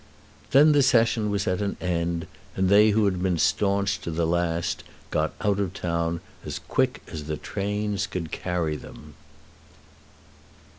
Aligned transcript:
Then 0.49 0.71
the 0.71 0.81
Session 0.81 1.29
was 1.29 1.45
at 1.47 1.61
an 1.61 1.77
end, 1.79 2.25
and 2.55 2.69
they 2.69 2.89
who 2.89 3.05
had 3.05 3.21
been 3.21 3.37
staunch 3.37 3.99
to 4.01 4.09
the 4.09 4.25
last 4.25 4.83
got 5.11 5.35
out 5.41 5.59
of 5.59 5.75
town 5.75 6.21
as 6.43 6.57
quick 6.57 7.03
as 7.11 7.25
the 7.25 7.37
trains 7.37 8.07
could 8.07 8.31
carry 8.31 8.75
them. 8.77 9.13